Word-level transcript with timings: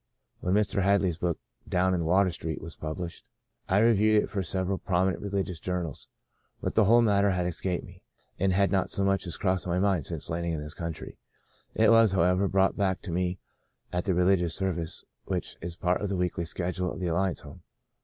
When 0.39 0.55
Mr. 0.55 0.81
Hadley's 0.81 1.19
book, 1.19 1.37
* 1.53 1.69
Down 1.69 1.93
in 1.93 2.05
Water 2.05 2.31
Street/ 2.31 2.59
was 2.59 2.75
published, 2.75 3.29
I 3.69 3.77
reviewed 3.77 4.23
it 4.23 4.29
for 4.31 4.41
several 4.41 4.79
prominent 4.79 5.21
religious 5.21 5.59
journals. 5.59 6.09
But 6.59 6.73
the 6.73 6.85
whole 6.85 7.03
matter 7.03 7.29
had 7.29 7.45
escaped 7.45 7.85
me, 7.85 8.01
and 8.39 8.51
had 8.51 8.71
not 8.71 8.89
so 8.89 9.03
much 9.03 9.27
as 9.27 9.37
crossed 9.37 9.67
my 9.67 9.77
mind 9.77 10.07
since 10.07 10.31
landing 10.31 10.53
in 10.53 10.59
this 10.61 10.73
country. 10.73 11.19
It 11.75 11.91
was, 11.91 12.13
however, 12.13 12.47
brought 12.47 12.75
back 12.75 13.03
to 13.03 13.11
me 13.11 13.37
at 13.93 14.05
the 14.05 14.15
religious 14.15 14.55
service, 14.55 15.05
which 15.25 15.57
is 15.61 15.75
part 15.75 16.01
of 16.01 16.09
the 16.09 16.17
weekly 16.17 16.45
schedule 16.45 16.91
of 16.91 16.99
the 16.99 17.05
Alliance 17.05 17.41
Home. 17.41 17.61